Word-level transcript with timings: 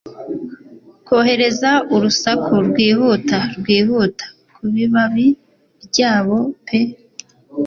Kohereza 1.07 1.71
urusaku 1.95 2.53
rwihuta 2.67 3.39
rwihuta 3.59 4.25
kubibabi 4.55 5.27
byabo 5.87 6.37
pe 6.65 6.79